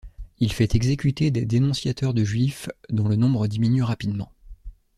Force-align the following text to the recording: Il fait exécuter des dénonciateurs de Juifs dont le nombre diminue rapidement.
Il 0.39 0.51
fait 0.51 0.73
exécuter 0.73 1.29
des 1.29 1.45
dénonciateurs 1.45 2.15
de 2.15 2.23
Juifs 2.23 2.67
dont 2.89 3.07
le 3.07 3.15
nombre 3.17 3.45
diminue 3.45 3.83
rapidement. 3.83 4.31